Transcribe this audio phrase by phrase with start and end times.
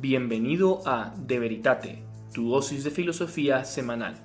[0.00, 2.02] Bienvenido a De Veritate,
[2.32, 4.16] tu dosis de filosofía semanal.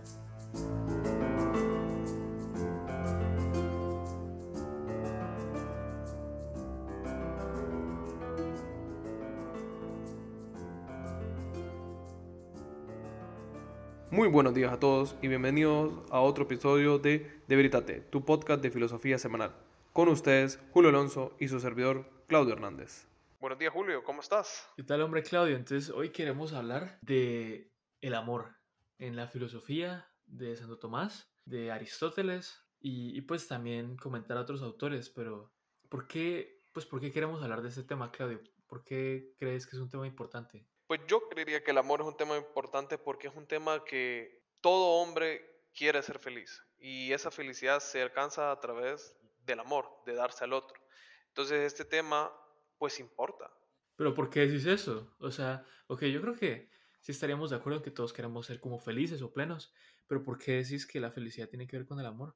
[14.10, 18.62] Muy buenos días a todos y bienvenidos a otro episodio de De Veritate, tu podcast
[18.62, 19.52] de filosofía semanal.
[19.92, 23.14] Con ustedes, Julio Alonso y su servidor, Claudio Hernández.
[23.40, 24.70] Buenos días, Julio, ¿cómo estás?
[24.78, 25.58] ¿Qué tal, hombre Claudio?
[25.58, 27.70] Entonces, hoy queremos hablar de
[28.00, 28.56] el amor
[28.98, 34.62] en la filosofía de Santo Tomás, de Aristóteles y, y, pues también comentar a otros
[34.62, 35.52] autores, pero
[35.90, 38.42] ¿por qué, pues, ¿por qué queremos hablar de este tema, Claudio?
[38.68, 40.66] ¿Por qué crees que es un tema importante?
[40.88, 44.44] Pues yo creería que el amor es un tema importante porque es un tema que
[44.62, 50.14] todo hombre quiere ser feliz y esa felicidad se alcanza a través del amor, de
[50.14, 50.80] darse al otro.
[51.28, 52.32] Entonces este tema
[52.78, 53.52] pues importa.
[53.96, 55.16] Pero ¿por qué decís eso?
[55.20, 56.70] O sea, ok, yo creo que
[57.02, 59.74] sí estaríamos de acuerdo en que todos queremos ser como felices o plenos,
[60.08, 62.36] pero ¿por qué decís que la felicidad tiene que ver con el amor?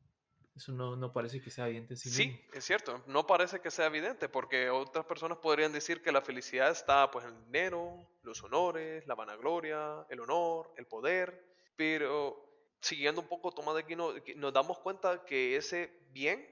[0.56, 1.96] Eso no, no parece que sea evidente.
[1.96, 6.12] sí, sí es cierto, no parece que sea evidente, porque otras personas podrían decir que
[6.12, 11.46] la felicidad está pues en el dinero, los honores, la vanagloria, el honor, el poder,
[11.76, 12.46] pero
[12.82, 16.46] siguiendo un poco Tomás de Aquino, nos damos cuenta que ese bien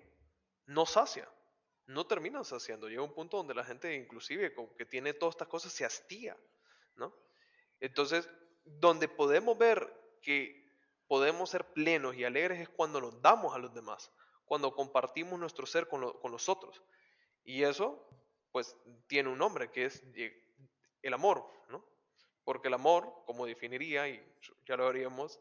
[0.65, 1.26] no sacia,
[1.87, 2.89] no termina saciando.
[2.89, 6.37] Llega un punto donde la gente, inclusive, que tiene todas estas cosas, se hastía,
[6.95, 7.13] ¿no?
[7.79, 8.29] Entonces,
[8.65, 10.67] donde podemos ver que
[11.07, 14.11] podemos ser plenos y alegres es cuando nos damos a los demás,
[14.45, 16.83] cuando compartimos nuestro ser con, los otros.
[17.43, 18.05] Y eso,
[18.51, 18.75] pues,
[19.07, 20.03] tiene un nombre, que es
[21.01, 21.85] el amor, ¿no?
[22.43, 24.21] Porque el amor, como definiría, y
[24.65, 25.39] ya lo haríamos,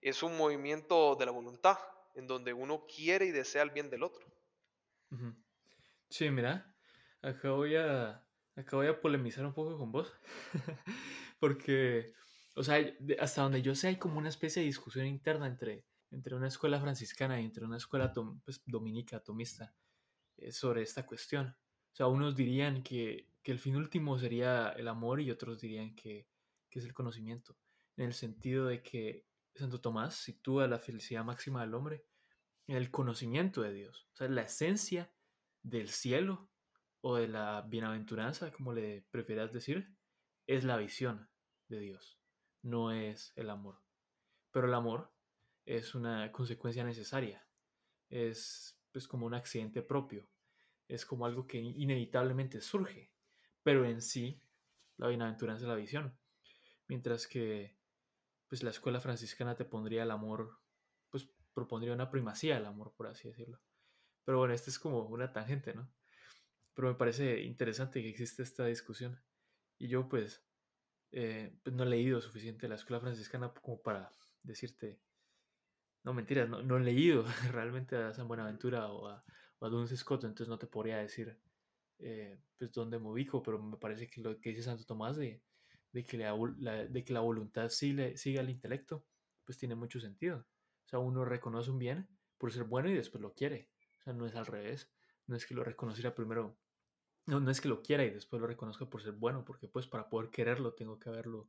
[0.00, 1.78] es un movimiento de la voluntad,
[2.14, 4.26] en donde uno quiere y desea el bien del otro.
[6.12, 6.76] Sí, mira,
[7.22, 8.22] acá voy a,
[8.54, 10.12] acá voy a polemizar un poco con vos,
[11.40, 12.12] porque
[12.54, 12.76] o sea,
[13.18, 16.78] hasta donde yo sé hay como una especie de discusión interna entre, entre una escuela
[16.78, 18.12] franciscana y entre una escuela
[18.44, 19.74] pues, dominica, tomista,
[20.36, 21.56] eh, sobre esta cuestión.
[21.92, 25.94] O sea, unos dirían que, que, el fin último sería el amor y otros dirían
[25.94, 26.28] que,
[26.68, 27.56] que es el conocimiento,
[27.96, 29.24] en el sentido de que
[29.54, 32.04] Santo Tomás sitúa la felicidad máxima del hombre
[32.66, 35.10] en el conocimiento de Dios, o sea, la esencia
[35.62, 36.50] del cielo
[37.00, 39.96] o de la bienaventuranza, como le prefieras decir,
[40.46, 41.28] es la visión
[41.68, 42.22] de Dios
[42.62, 43.82] no es el amor.
[44.50, 45.12] Pero el amor
[45.66, 47.46] es una consecuencia necesaria,
[48.08, 50.28] es pues como un accidente propio,
[50.88, 53.12] es como algo que inevitablemente surge,
[53.62, 54.40] pero en sí
[54.96, 56.16] la bienaventuranza es la visión,
[56.88, 57.76] mientras que
[58.48, 60.58] pues la escuela franciscana te pondría el amor,
[61.08, 63.60] pues propondría una primacía del amor, por así decirlo.
[64.24, 65.90] Pero bueno, esta es como una tangente, ¿no?
[66.74, 69.20] Pero me parece interesante que existe esta discusión.
[69.78, 70.44] Y yo pues
[71.12, 74.10] eh, pues no he leído suficiente la escuela franciscana como para
[74.42, 74.98] decirte,
[76.04, 79.22] no mentiras, no, no he leído realmente a San Buenaventura o a,
[79.58, 81.38] o a Duns Scott, entonces no te podría decir
[81.98, 85.42] eh, pues dónde me ubico, pero me parece que lo que dice Santo Tomás de,
[85.92, 86.34] que, la,
[86.86, 89.06] de que la voluntad sigue al intelecto,
[89.44, 90.38] pues tiene mucho sentido.
[90.38, 92.08] O sea, uno reconoce un bien
[92.38, 93.68] por ser bueno y después lo quiere.
[94.02, 94.90] O sea, no es al revés.
[95.26, 96.58] No es que lo reconociera primero
[97.26, 99.86] no, no es que lo quiera y después lo reconozca por ser bueno, porque pues
[99.86, 101.48] para poder quererlo tengo que haberlo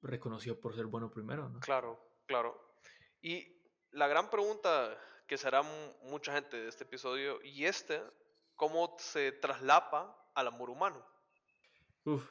[0.00, 1.60] reconocido por ser bueno primero, ¿no?
[1.60, 2.78] Claro, claro.
[3.20, 3.60] Y
[3.90, 4.96] la gran pregunta
[5.26, 5.62] que será
[6.02, 8.00] mucha gente de este episodio, y este,
[8.54, 11.04] ¿cómo se traslapa al amor humano?
[12.04, 12.30] Uf,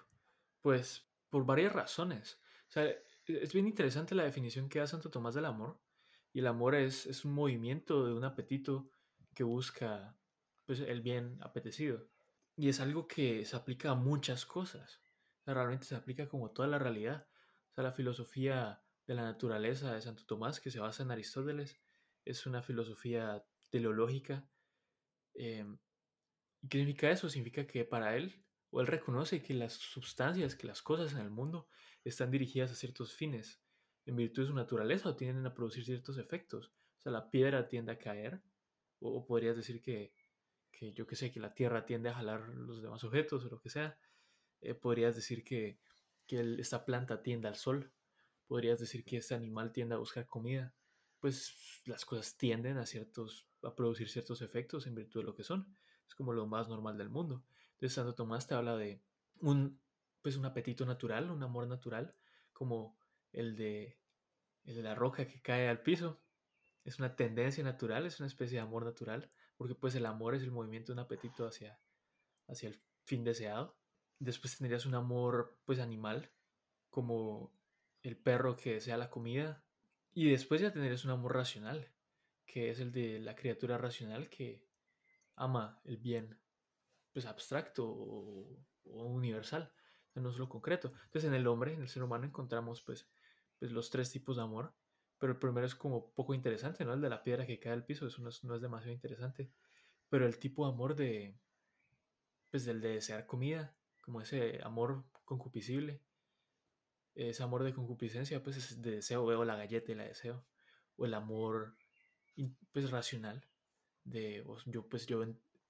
[0.62, 2.40] pues por varias razones.
[2.70, 5.78] O sea, e, es bien interesante la definición que da Santo Tomás del amor.
[6.32, 8.90] Y el amor es, es un movimiento de un apetito
[9.36, 10.18] que busca
[10.66, 12.10] pues, el bien apetecido.
[12.58, 15.02] Y es algo que se aplica a muchas cosas.
[15.46, 17.28] realmente se aplica como toda la realidad.
[17.70, 21.80] O sea, la filosofía de la naturaleza de Santo Tomás, que se basa en Aristóteles,
[22.24, 24.50] es una filosofía teleológica.
[25.34, 27.30] ¿Y qué significa eso?
[27.30, 31.30] Significa que para él, o él reconoce que las sustancias, que las cosas en el
[31.30, 31.68] mundo
[32.04, 33.62] están dirigidas a ciertos fines,
[34.06, 36.74] en virtud de su naturaleza, o tienden a producir ciertos efectos.
[37.00, 38.42] O sea, la piedra tiende a caer,
[39.00, 40.14] o podrías decir que
[40.76, 43.60] que yo que sé, que la Tierra tiende a jalar los demás objetos o lo
[43.60, 43.98] que sea.
[44.62, 45.80] Eh, podrías decir que,
[46.28, 47.92] que esta planta tiende al sol.
[48.48, 50.74] Podrías decir que este animal tiende a buscar comida.
[51.20, 55.44] Pues las cosas tienden a, ciertos, a producir ciertos efectos en virtud de lo que
[55.44, 55.74] son.
[56.08, 57.44] Es como lo más normal del mundo.
[57.72, 59.02] Entonces Santo Tomás te habla de
[59.40, 59.80] un,
[60.22, 62.16] pues un apetito natural, un amor natural,
[62.54, 62.98] como
[63.32, 63.98] el de,
[64.66, 66.22] el de la roca que cae al piso.
[66.86, 70.44] Es una tendencia natural, es una especie de amor natural porque pues el amor es
[70.44, 71.80] el movimiento de un apetito hacia,
[72.48, 73.78] hacia el fin deseado.
[74.20, 76.32] Después tendrías un amor, pues, animal,
[76.90, 77.54] como
[78.02, 79.64] el perro que desea la comida.
[80.14, 81.92] Y después ya tendrías un amor racional,
[82.46, 84.66] que es el de la criatura racional que
[85.36, 86.40] ama el bien,
[87.12, 89.74] pues, abstracto o, universal,
[90.16, 90.94] no solo concreto.
[91.06, 93.10] Entonces, en el hombre, en el ser humano, encontramos, pues,
[93.60, 94.74] pues los tres tipos de amor.
[95.18, 96.94] Pero el primero es como poco interesante, ¿no?
[96.94, 99.52] El de la piedra que cae al piso, eso no es, no es demasiado interesante.
[100.10, 101.38] Pero el tipo de amor de,
[102.52, 106.02] pues, del de desear comida, como ese amor concupiscible,
[107.16, 110.46] ese amor de concupiscencia, pues es de deseo, veo la galleta y la deseo,
[110.98, 111.78] o el amor
[112.72, 113.48] pues racional,
[114.04, 115.24] de yo pues yo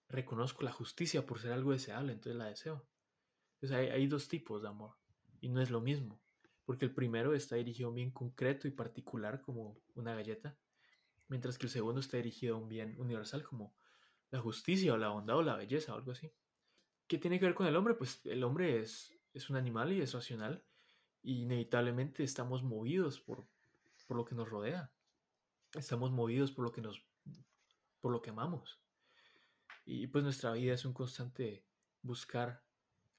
[0.09, 2.87] reconozco la justicia por ser algo deseable, entonces la deseo.
[3.55, 4.95] Entonces hay, hay dos tipos de amor
[5.39, 6.19] y no es lo mismo,
[6.65, 10.57] porque el primero está dirigido a un bien concreto y particular como una galleta,
[11.27, 13.75] mientras que el segundo está dirigido a un bien universal como
[14.31, 16.31] la justicia o la bondad o la belleza o algo así.
[17.07, 17.93] ¿Qué tiene que ver con el hombre?
[17.93, 20.63] Pues el hombre es, es un animal y es racional.
[21.21, 23.47] Y inevitablemente estamos movidos por,
[24.07, 24.91] por lo que nos rodea.
[25.73, 27.03] Estamos movidos por lo que nos
[28.01, 28.79] por lo que amamos.
[29.83, 31.65] Y pues nuestra vida es un constante
[32.03, 32.63] buscar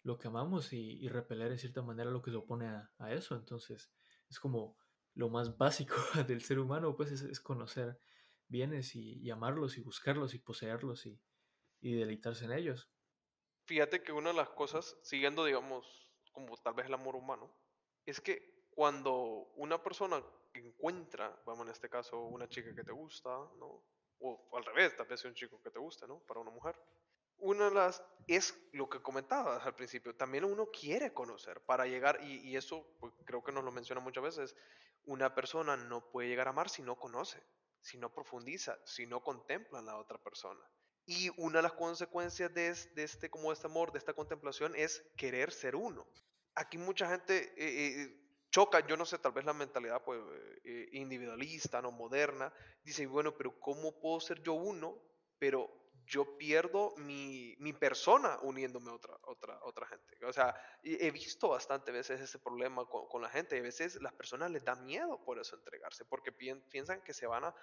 [0.07, 3.35] lo que amamos y, repeler en cierta manera lo que se opone a, eso.
[3.35, 3.91] Entonces
[4.31, 4.79] es como
[5.15, 5.97] lo más básico
[6.29, 7.99] del ser humano, pues es, conocer
[8.47, 11.21] bienes y, amarlos y buscarlos y poseerlos y,
[11.81, 12.89] y deleitarse en ellos.
[13.65, 15.85] Fíjate que una de las cosas, siguiendo, digamos,
[16.31, 17.53] como tal vez el amor humano,
[18.05, 20.23] es que cuando una persona
[20.55, 23.83] encuentra, vamos en este caso, una chica que te gusta, ¿no?
[24.21, 26.21] O al revés, tal vez un chico que te gusta, ¿no?
[26.21, 26.77] Para una mujer.
[27.39, 32.19] Una de las, es lo que comentabas al principio, también uno quiere conocer para llegar,
[32.23, 34.57] y, y eso pues, creo que nos lo menciona muchas veces,
[35.05, 37.43] una persona no puede llegar a amar si no conoce,
[37.81, 40.61] si no profundiza, si no contempla a la otra persona.
[41.07, 45.53] Y una de las consecuencias de, este, como este amor, de esta contemplación, es querer
[45.53, 46.05] ser uno.
[46.57, 50.21] Aquí mucha gente eh, eh, choca, yo no sé, tal vez la mentalidad pues,
[50.65, 55.01] eh, individualista, no moderna, dice, bueno, pero ¿cómo puedo ser yo uno,
[55.39, 55.71] pero
[56.07, 60.25] yo pierdo mi, mi persona uniéndome a otra, otra, otra gente?
[60.25, 64.13] O sea, he visto bastante veces ese problema con, con la gente, a veces las
[64.13, 67.55] personas les da miedo por eso entregarse, porque piensan que se van a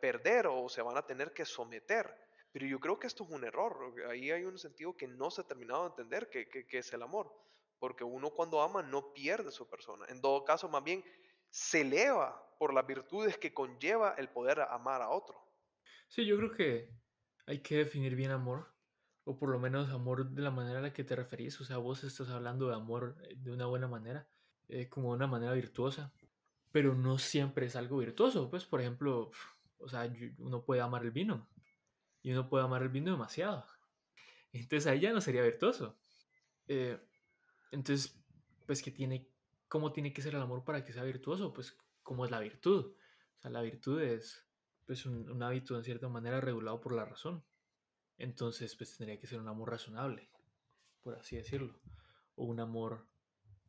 [0.00, 2.14] perder o se van a tener que someter.
[2.52, 3.94] Pero yo creo que esto es un error.
[4.08, 7.02] Ahí hay un sentido que no se ha terminado de entender, que, que, es el
[7.02, 7.32] amor.
[7.80, 10.06] Porque uno cuando ama no pierde su persona.
[10.08, 11.04] En todo caso, más bien
[11.50, 15.36] se eleva por las virtudes que conlleva el poder amar a otro.
[16.06, 17.03] Sí, yo creo que
[17.46, 18.72] hay que definir bien amor,
[19.24, 21.60] o por lo menos amor de la manera a la que te referís.
[21.60, 24.28] O sea, vos estás hablando de amor eh, de una buena manera,
[24.68, 26.12] eh, como de una manera virtuosa,
[26.72, 28.50] pero no siempre es algo virtuoso.
[28.50, 29.30] Pues, por ejemplo,
[29.78, 31.48] o sea, uno puede amar el vino,
[32.22, 33.64] y uno puede amar el vino demasiado.
[34.52, 35.98] Entonces ahí ya no sería virtuoso.
[36.66, 36.98] Eh,
[37.70, 38.16] entonces,
[38.66, 39.28] pues, ¿qué tiene,
[39.68, 41.52] ¿cómo tiene que ser el amor para que sea virtuoso?
[41.52, 42.94] Pues, ¿cómo es la virtud?
[43.36, 44.46] O sea, la virtud es
[44.86, 47.44] pues, un, hábito en cierta manera regulado por la razón.
[48.18, 50.30] Entonces, pues tendría que ser un amor razonable,
[51.02, 51.80] por así decirlo.
[52.36, 53.06] O un amor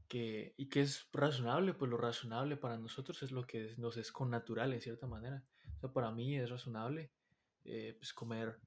[0.08, 0.54] que...
[0.58, 1.74] ¿Y qué es razonable?
[1.74, 5.44] Pues lo razonable para nosotros es lo que nos es con natural, en cierta manera.
[5.78, 7.12] O sea, para mí es razonable
[7.64, 8.60] eh, pues comer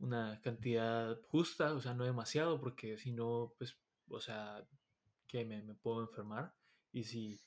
[0.00, 3.78] una cantidad justa, o sea, no demasiado, porque si no, pues,
[4.08, 4.66] o sea,
[5.26, 6.54] que me, me, puedo enfermar.
[6.92, 7.40] Y si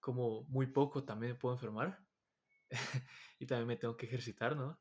[0.00, 2.03] como muy poco, también me puedo enfermar.
[3.38, 4.80] y también me tengo que ejercitar, ¿no?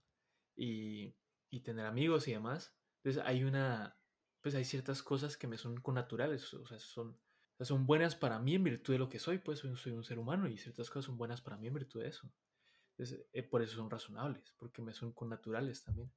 [0.55, 1.15] Y,
[1.49, 2.75] y, tener amigos y demás.
[2.97, 3.97] Entonces hay una,
[4.41, 7.19] pues hay ciertas cosas que me son con naturales, o sea, son,
[7.59, 10.19] son buenas para mí en virtud de lo que soy, pues soy, soy un ser
[10.19, 12.31] humano y ciertas cosas son buenas para mí en virtud de eso.
[12.91, 16.11] Entonces, eh, por eso son razonables, porque me son con naturales también.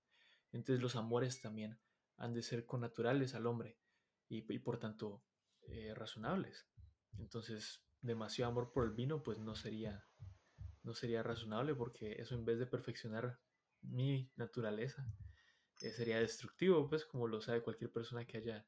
[0.53, 1.79] Entonces los amores también
[2.17, 3.79] han de ser con naturales al hombre
[4.29, 5.23] y, por tanto
[5.63, 6.69] eh, razonables.
[7.19, 10.07] Entonces, demasiado amor por el vino, pues no sería,
[10.87, 13.39] no sería razonable porque eso en vez de perfeccionar
[13.83, 15.05] mi naturaleza,
[15.83, 18.67] eh, sería destructivo, pues como lo sabe cualquier persona que haya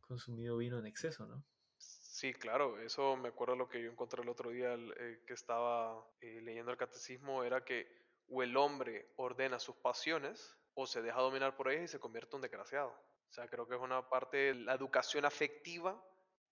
[0.00, 1.44] consumido vino en exceso, ¿no?
[1.76, 6.04] Sí, claro, eso me acuerdo lo que yo encontré el otro día eh, que estaba
[6.20, 7.86] eh, leyendo el catecismo, era que
[8.28, 12.36] o el hombre ordena sus pasiones o se deja dominar por ellas y se convierte
[12.36, 12.90] en desgraciado.
[12.90, 16.02] O sea, creo que es una parte, la educación afectiva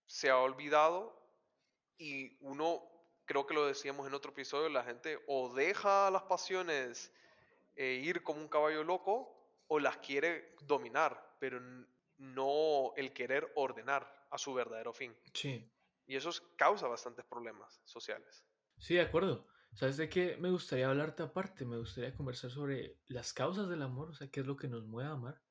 [0.06, 1.20] se ha olvidado
[1.98, 2.82] y uno,
[3.26, 7.12] creo que lo decíamos en otro episodio, la gente o deja las pasiones
[7.74, 9.32] eh, ir como un caballo loco
[9.68, 11.60] o las quiere dominar, pero
[12.18, 15.14] no el querer ordenar a su verdadero fin.
[15.34, 15.70] Sí.
[16.06, 18.44] Y eso causa bastantes problemas sociales.
[18.78, 19.46] Sí, de acuerdo.
[19.74, 21.66] ¿Sabes de qué me gustaría hablarte aparte?
[21.66, 24.86] Me gustaría conversar sobre las causas del amor, o sea, qué es lo que nos
[24.86, 25.42] mueve a amar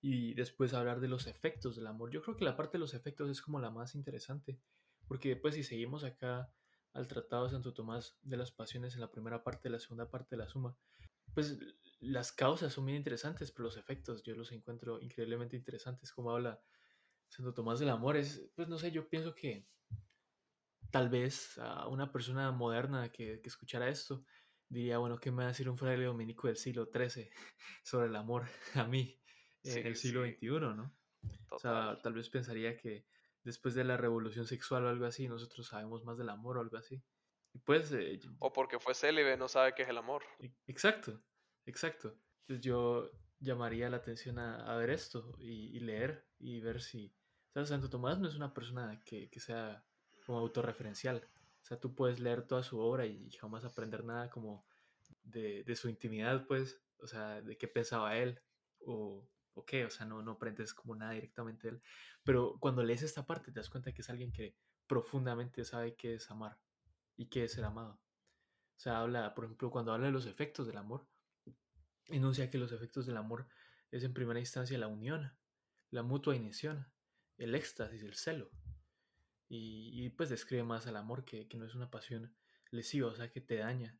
[0.00, 2.10] y después hablar de los efectos del amor.
[2.10, 4.58] Yo creo que la parte de los efectos es como la más interesante,
[5.06, 6.50] porque después si seguimos acá
[6.94, 10.36] al Tratado de Santo Tomás de las Pasiones en la primera parte, la segunda parte
[10.36, 10.76] de la Suma,
[11.34, 11.58] pues
[12.00, 16.62] las causas son bien interesantes, pero los efectos yo los encuentro increíblemente interesantes, como habla
[17.28, 19.66] Santo Tomás del Amor, es, pues no sé, yo pienso que
[20.90, 24.24] tal vez a una persona moderna que, que escuchara esto
[24.68, 27.28] diría, bueno, ¿qué me va a decir un fraile dominico del siglo XIII
[27.82, 29.20] sobre el amor a mí
[29.64, 30.94] en el siglo XXI, ¿no?
[31.48, 33.06] O sea, tal vez pensaría que
[33.44, 36.76] después de la revolución sexual o algo así, nosotros sabemos más del amor o algo
[36.76, 37.02] así.
[37.52, 37.92] Y pues...
[37.92, 40.24] Eh, o porque fue célibe, no sabe qué es el amor.
[40.40, 41.22] E, exacto,
[41.66, 42.18] exacto.
[42.40, 47.14] Entonces yo llamaría la atención a, ver esto y, leer y ver si...
[47.54, 49.86] O Santo Tomás no es una persona que, que sea
[50.26, 51.28] como autorreferencial.
[51.62, 54.66] O sea, tú puedes leer toda su obra y jamás aprender nada como
[55.22, 58.40] de, de su intimidad, pues, o sea, de qué pensaba él
[58.80, 61.82] o, o qué, o sea, no, no aprendes como nada directamente de él.
[62.24, 64.56] Pero cuando lees esta parte te das cuenta que es alguien que
[64.86, 66.58] profundamente sabe qué es amar
[67.16, 68.00] y qué es ser amado.
[68.76, 71.06] O sea, habla, por ejemplo, cuando habla de los efectos del amor,
[72.06, 73.48] enuncia que los efectos del amor
[73.90, 75.32] es en primera instancia la unión,
[75.90, 76.92] la mutua inyección,
[77.38, 78.50] el éxtasis, el celo.
[79.48, 82.34] Y, pues describe más al amor que, no es una pasión
[82.70, 83.96] lesiva, o sea, que te daña.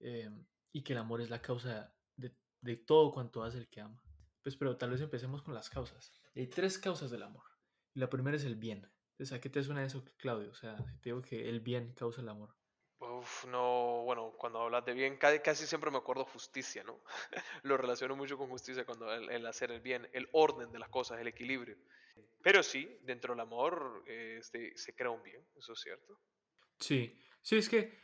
[0.00, 0.28] Eh,
[0.72, 4.02] y que el amor es la causa de, de todo cuanto hace el que ama.
[4.42, 6.12] Pues pero tal vez empecemos con las causas.
[6.34, 7.44] Hay tres causas del amor.
[7.94, 8.90] la primera es el bien.
[9.12, 10.50] Entonces, ¿a qué te suena eso, Claudio?
[10.50, 12.56] O sea, te digo que el bien causa el amor.
[12.98, 17.00] Uf, no, bueno, cuando hablas de bien, casi, siempre me acuerdo justicia, ¿no?
[17.62, 21.20] Lo relaciono mucho con justicia cuando el, hacer el bien, el orden de las cosas,
[21.20, 21.76] el equilibrio.
[22.42, 26.18] Pero sí, dentro del amor este, se crea un bien, eso es cierto.
[26.78, 27.98] Sí, sí, es que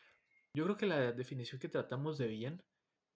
[0.53, 2.63] yo creo que la definición que tratamos de bien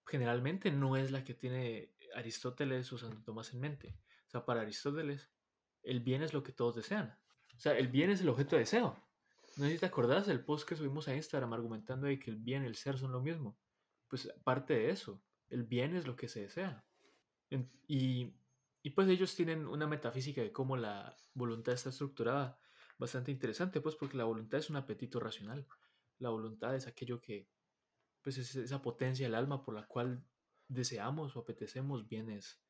[0.07, 3.97] generalmente no es la que tiene Aristóteles o Santo Tomás en mente.
[4.26, 5.31] O sea, para Aristóteles,
[5.83, 7.19] el bien es lo que todos desean.
[7.54, 8.97] O sea, el bien es el objeto de deseo.
[9.57, 12.37] No sé si te acordás del post que subimos a Instagram argumentando de que el
[12.37, 13.59] bien y el ser son lo mismo.
[14.09, 16.85] Pues parte de eso, el bien es lo que se desea.
[17.87, 18.35] Y,
[18.83, 22.59] y pues ellos tienen una metafísica de cómo la voluntad está estructurada
[22.97, 25.66] bastante interesante, pues porque la voluntad es un apetito racional.
[26.19, 27.49] La voluntad es aquello que,
[28.23, 30.25] pues es esa potencia del alma por la cual
[30.69, 32.61] deseamos o apetecemos bienes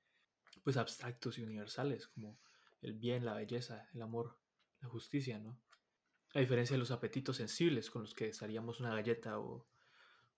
[0.63, 2.39] pues abstractos y universales como
[2.83, 4.39] el bien, la belleza, el amor,
[4.81, 5.59] la justicia, ¿no?
[6.35, 9.67] A diferencia de los apetitos sensibles con los que desearíamos una galleta o,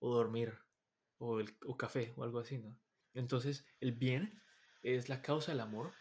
[0.01, 0.59] o dormir
[1.19, 2.79] o, el, o café o algo así, ¿no?
[3.15, 4.43] Entonces el bien
[4.83, 5.93] es la causa del amor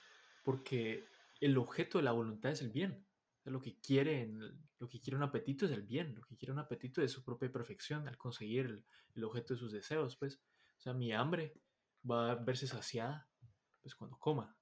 [0.44, 1.06] porque
[1.40, 3.06] el objeto de la voluntad es el bien.
[3.46, 4.32] Lo que, quiere,
[4.80, 7.26] lo que quiere un apetito es el bien, lo que quiere un apetito es su
[7.26, 10.42] propia perfección al conseguir el, el objeto de sus deseos, pues.
[10.84, 11.54] Sea, mi hambre
[12.10, 13.30] va a verse saciada
[13.80, 14.58] pues cuando coma.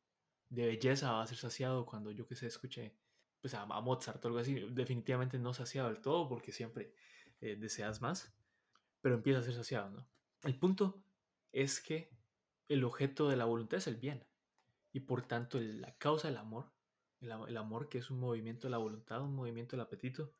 [0.49, 2.95] De belleza va a ser saciado cuando yo que sé escuche
[3.39, 4.53] pues a, Mozart o algo así.
[4.69, 6.93] Definitivamente no saciado del todo porque siempre
[7.39, 8.35] eh, deseas más,
[9.01, 10.07] pero empieza a ser saciado, ¿no?
[10.43, 11.03] El punto
[11.51, 12.15] es que
[12.67, 14.23] el objeto de la voluntad es el bien
[14.91, 16.71] y por tanto la causa del amor,
[17.19, 20.35] el, el, amor que es un movimiento de la voluntad, un movimiento del apetito,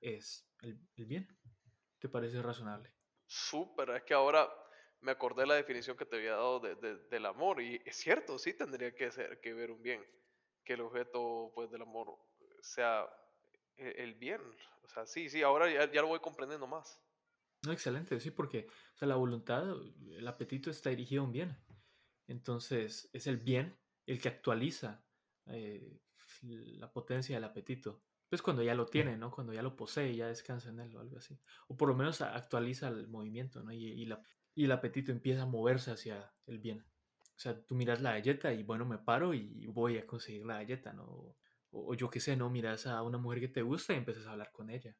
[0.00, 1.28] es el, el bien.
[1.98, 2.94] ¿Te parece razonable?
[3.26, 4.48] Súper, es que ahora
[5.02, 8.54] me acordé la definición que te había dado de, del amor y es cierto, sí
[8.54, 10.04] tendría que, ser, que ver un bien,
[10.64, 12.16] que el objeto pues, del amor
[12.60, 13.08] sea
[13.76, 14.40] e, el, bien.
[14.82, 17.00] O sea, sí, sí, ahora ya, ya, lo voy comprendiendo más.
[17.64, 19.64] No, excelente, sí, porque o sea, la voluntad,
[20.16, 21.56] el apetito está dirigido a un bien.
[22.26, 25.04] Entonces, es el bien el que actualiza
[25.46, 26.00] eh,
[26.42, 28.02] la potencia del apetito.
[28.28, 29.30] Pues cuando ya lo tiene, ¿no?
[29.32, 31.40] Cuando ya lo posee, ya descansa en él o algo así.
[31.66, 33.72] O por lo menos actualiza el movimiento, ¿no?
[33.72, 34.22] Y, y la,
[34.60, 36.84] y el apetito empieza a moverse hacia el bien.
[37.34, 40.56] O sea, tú miras la galleta y bueno, me paro y voy a conseguir la
[40.56, 41.34] galleta, ¿no?
[41.70, 42.50] O, yo qué sé, ¿no?
[42.50, 44.94] Miras a una mujer que te gusta y empiezas a hablar con ella.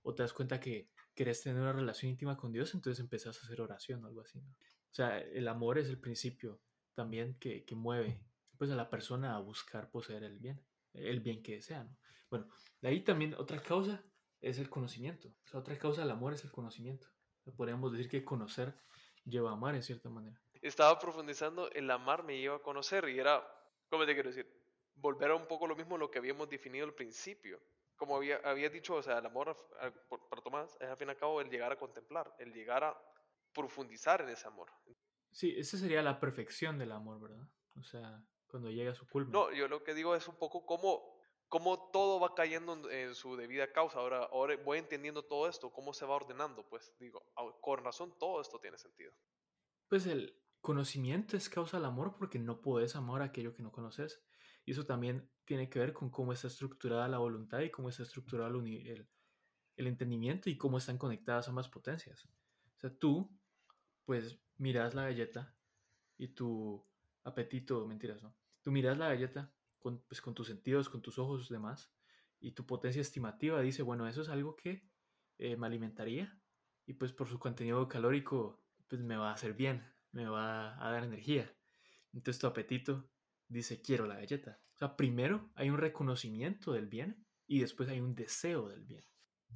[0.00, 3.44] O te das cuenta que querés tener una relación íntima con Dios, entonces empiezas a
[3.44, 4.48] hacer oración o algo así, ¿no?
[4.48, 6.62] O sea, el amor es el principio
[6.94, 8.24] también que, que mueve
[8.56, 10.58] pues a la persona a buscar poseer el bien,
[10.94, 11.94] el bien que desea, ¿no?
[12.30, 12.48] Bueno,
[12.80, 14.02] de ahí también otra causa
[14.40, 15.28] es el conocimiento.
[15.28, 17.08] O sea, otra causa del amor es el conocimiento.
[17.58, 18.74] podríamos decir que conocer
[19.24, 20.40] lleva a amar en cierta manera.
[20.60, 23.42] Estaba profundizando, el amar me lleva a conocer y era,
[23.88, 24.46] ¿cómo te quiero decir?
[24.94, 27.60] Volver a un poco lo mismo lo que habíamos definido al principio.
[27.96, 29.56] Como había, había dicho, o sea, el amor
[30.28, 32.96] para Tomás es al fin y al cabo el llegar a contemplar, el llegar a
[33.52, 34.70] profundizar en ese amor.
[35.30, 37.46] Sí, esa sería la perfección del amor, ¿verdad?
[37.76, 39.32] O sea, cuando llega a su culmen.
[39.32, 41.11] No, yo lo que digo es un poco cómo,
[41.52, 43.98] cómo todo va cayendo en, su debida causa.
[43.98, 46.66] Ahora, ahora voy entendiendo todo esto, cómo se va ordenando.
[46.66, 47.22] Pues digo,
[47.60, 49.12] con razón todo esto tiene sentido.
[49.86, 54.24] Pues el, conocimiento es causa del amor porque no puedes amar aquello que no conoces.
[54.64, 58.04] Y eso también tiene que ver con cómo está estructurada la voluntad y cómo está
[58.04, 59.06] estructurado el,
[59.76, 62.24] el, entendimiento y cómo están conectadas ambas potencias.
[62.24, 63.30] O sea, tú,
[64.06, 65.54] pues, miras la galleta
[66.16, 66.82] y tu
[67.24, 68.34] apetito, mentiras, ¿no?
[68.62, 69.52] Tú miras la galleta
[69.82, 71.92] con, pues, con tus sentidos, con tus ojos demás,
[72.40, 74.88] y tu potencia estimativa dice, bueno, eso es algo que
[75.38, 76.38] eh, me alimentaría
[76.86, 80.90] y pues por su contenido calórico, pues me va a hacer bien, me va a
[80.90, 81.54] dar energía.
[82.12, 83.08] Entonces tu apetito
[83.48, 84.60] dice, quiero la galleta.
[84.74, 89.04] O sea, primero hay un reconocimiento del bien y después hay un deseo del bien.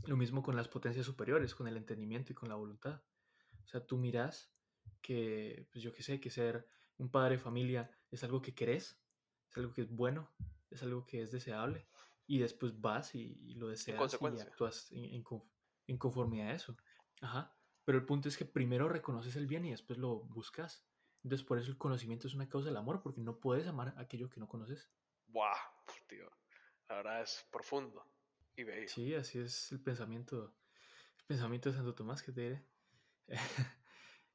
[0.06, 3.02] Lo mismo con las potencias superiores, con el entendimiento y con la voluntad.
[3.64, 4.52] O sea, tú miras
[5.02, 6.68] que, pues yo qué sé, que ser
[6.98, 9.00] un padre de familia es algo que querés,
[9.56, 10.30] es algo que es bueno,
[10.70, 11.86] es algo que es deseable,
[12.26, 15.24] y después vas y, lo deseas y actúas en,
[15.86, 16.76] en, conformidad a eso.
[17.22, 17.56] Ajá.
[17.84, 20.84] Pero el punto es que primero reconoces el bien y después lo buscas.
[21.22, 24.28] Entonces, por eso el conocimiento es una causa del amor, porque no puedes amar aquello
[24.28, 24.90] que no conoces.
[25.28, 25.56] ¡Buah!
[26.08, 26.30] Tío,
[26.88, 28.04] la verdad es profundo
[28.56, 28.88] y bello.
[28.88, 30.54] Sí, así es el pensamiento,
[31.18, 32.66] el pensamiento de Santo Tomás que te diré.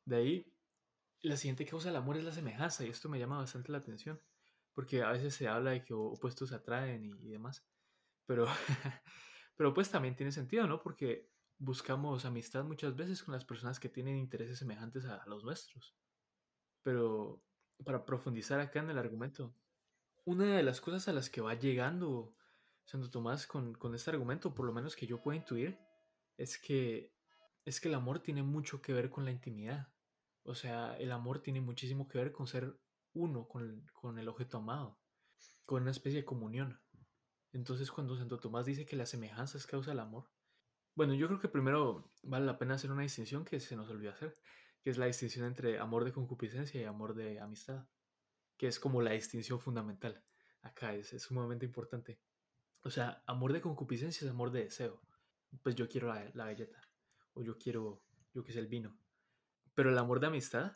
[0.05, 0.57] de ahí,
[1.21, 4.19] la siguiente causa del amor es la semejanza, y esto me llama bastante la atención,
[4.73, 7.65] porque a veces se habla de que opuestos atraen y, demás,
[8.25, 8.45] pero,
[9.55, 10.81] pero pues también tiene sentido, ¿no?
[10.81, 15.95] Porque buscamos amistad muchas veces con las personas que tienen intereses semejantes a los nuestros.
[16.83, 17.43] Pero
[17.85, 19.55] para profundizar acá en el argumento,
[20.25, 22.35] una de las cosas a las que va llegando
[22.85, 25.79] Santo Tomás con, con este argumento, por lo menos que yo puedo intuir,
[26.37, 27.13] es que,
[27.65, 29.87] es que el amor tiene mucho que ver con la intimidad.
[30.43, 32.75] O sea, el amor tiene muchísimo que ver con ser
[33.13, 34.99] uno con, el objeto amado,
[35.65, 36.79] con una especie de comunión.
[37.51, 40.29] Entonces, cuando Santo Tomás dice que la semejanza es causa del amor,
[40.95, 44.11] bueno, yo creo que primero vale la pena hacer una distinción que se nos olvidó
[44.11, 44.37] hacer,
[44.81, 47.87] que es la distinción entre amor de concupiscencia y amor de amistad,
[48.57, 50.23] que es como la distinción fundamental.
[50.61, 52.19] Acá es, es sumamente importante.
[52.83, 55.01] O sea, amor de concupiscencia es amor de deseo.
[55.63, 56.81] Pues yo quiero la, la galleta,
[57.33, 58.03] o yo quiero,
[58.33, 58.97] yo que sé, el vino.
[59.73, 60.75] Pero el amor de amistad,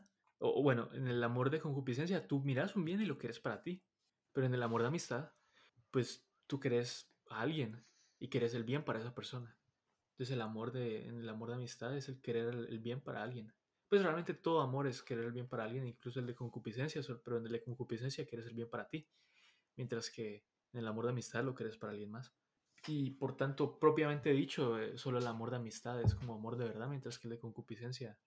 [0.53, 3.61] o, bueno, en el amor de concupiscencia, tú miras un bien y lo quieres para
[3.61, 3.83] ti.
[4.31, 5.31] Pero en el amor de amistad,
[5.91, 7.85] pues tú querés a alguien
[8.19, 9.57] y quieres el bien para esa persona.
[10.11, 13.23] Entonces el amor de, en el amor de amistad es el querer el, bien para
[13.23, 13.53] alguien.
[13.87, 17.37] Pues realmente todo amor es querer el bien para alguien, incluso el de concupiscencia, pero
[17.37, 19.07] en el de concupiscencia quieres el bien para ti.
[19.75, 22.33] Mientras que en el amor de amistad lo quieres para alguien más.
[22.87, 26.65] Y por tanto, propiamente dicho, eh, solo el amor de amistad es como amor de
[26.65, 28.19] verdad, mientras que el de concupiscencia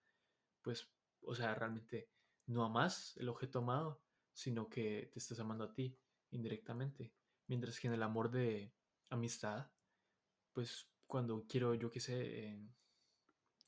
[0.63, 0.91] pues,
[1.23, 2.11] o sea, realmente
[2.47, 4.03] no amas el objeto amado,
[4.33, 5.99] sino que te estás amando a ti
[6.31, 7.13] indirectamente.
[7.47, 8.73] Mientras que en el amor de
[9.11, 9.71] amistad,
[10.53, 12.69] pues cuando quiero, yo qué sé, eh,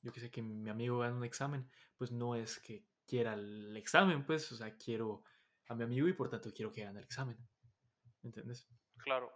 [0.02, 3.76] yo que sé, que mi amigo gane un examen, pues no es que quiera el
[3.76, 5.24] examen, pues, o sea, quiero
[5.66, 7.36] a mi amigo y por tanto quiero que gane el examen.
[8.22, 8.68] ¿Me entiendes?
[8.98, 9.32] Claro.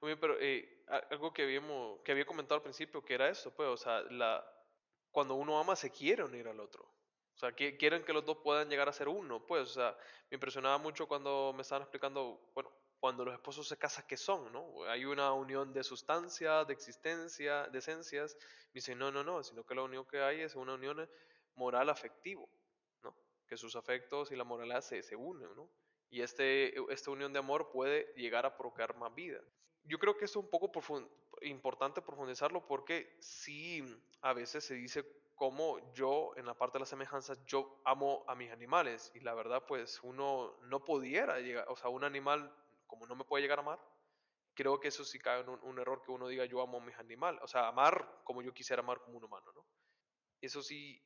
[0.00, 3.54] Muy bien, pero eh, algo que, habíamos, que había comentado al principio, que era eso,
[3.54, 4.44] pues, o sea, la,
[5.10, 6.92] cuando uno ama se quiere unir al otro.
[7.34, 9.96] O sea, que quieren que los dos puedan llegar a ser uno, pues, o sea,
[10.30, 14.52] me impresionaba mucho cuando me estaban explicando, bueno, cuando los esposos se casan, ¿qué son?
[14.52, 14.84] ¿no?
[14.84, 18.36] Hay una unión de sustancia, de existencia, de esencias.
[18.66, 21.10] Me dice, no, no, no, sino que la unión que hay es una unión
[21.56, 22.48] moral afectivo,
[23.02, 23.16] ¿no?
[23.48, 25.68] Que sus afectos y la moralidad se, se unen, ¿no?
[26.10, 29.40] Y este, esta unión de amor puede llegar a provocar más vida.
[29.82, 30.70] Yo creo que esto es un poco
[31.40, 33.82] importante profundizarlo porque sí,
[34.20, 35.04] a veces se dice
[35.42, 39.34] como yo, en la parte de la semejanza, yo amo a mis animales y la
[39.34, 42.54] verdad pues uno no pudiera llegar, o sea, un animal
[42.86, 43.80] como no me puede llegar a amar,
[44.54, 46.96] creo que eso sí cae en un, error que uno diga yo amo a mis
[46.96, 49.66] animales, o sea, amar como yo quisiera amar como un humano, ¿no?
[50.40, 51.04] Eso sí,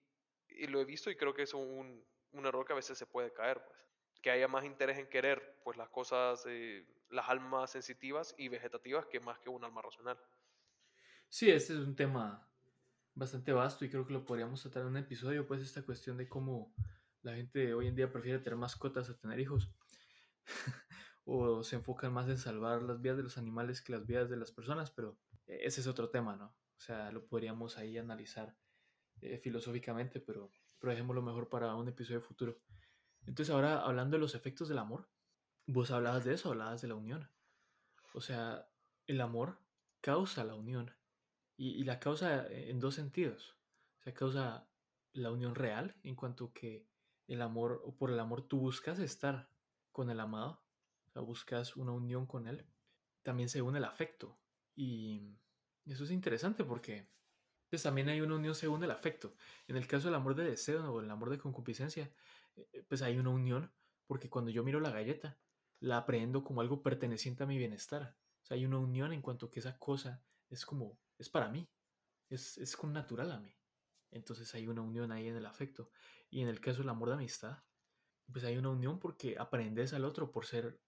[0.68, 3.32] lo he visto y creo que es un, un error que a veces se puede
[3.32, 3.78] caer, pues,
[4.20, 9.06] que haya más interés en querer pues las cosas, eh, las almas sensitivas y vegetativas
[9.06, 10.20] que más que un alma racional.
[11.30, 12.46] Sí, este es un tema
[13.16, 16.28] bastante vasto y creo que lo podríamos tratar en un episodio, pues esta cuestión de
[16.28, 16.72] cómo
[17.22, 19.72] la gente hoy en día prefiere tener mascotas a tener hijos.
[21.24, 24.36] o se enfocan más en salvar las vidas de los animales que las vidas de
[24.36, 26.46] las personas, pero ese es otro tema, ¿no?
[26.46, 28.54] O sea, lo podríamos ahí analizar
[29.22, 32.60] eh, filosóficamente, pero, pero dejémoslo mejor para un episodio futuro.
[33.26, 35.08] Entonces ahora hablando de los efectos del amor,
[35.66, 37.28] vos hablabas de eso, hablabas de la unión.
[38.12, 38.68] O sea,
[39.06, 39.58] el amor
[40.02, 40.94] causa la unión
[41.56, 43.56] y, la causa en dos sentidos.
[44.00, 44.68] O sea, causa
[45.12, 46.86] la unión real en cuanto que
[47.26, 49.50] el amor, o por el amor tú buscas estar
[49.90, 50.62] con el amado,
[51.08, 52.66] o sea, buscas una unión con él.
[53.22, 54.38] También se une el afecto.
[54.74, 55.22] Y
[55.86, 57.08] eso es interesante porque
[57.64, 59.34] Entonces también hay una unión según el afecto.
[59.66, 62.12] En el caso del amor de deseo o el amor de concupiscencia,
[62.56, 63.72] eh, pues hay una unión
[64.06, 65.38] porque cuando yo miro la galleta,
[65.80, 68.16] la aprendo como algo perteneciente a mi bienestar.
[68.42, 71.68] O sea, hay una unión en cuanto que esa cosa es como, es para mí,
[72.28, 73.56] es, es con natural a mí.
[74.10, 75.90] Entonces hay una unión ahí en el afecto.
[76.30, 77.62] Y en el caso del amor de amistad,
[78.32, 80.80] pues hay una unión porque aprendes al otro por ser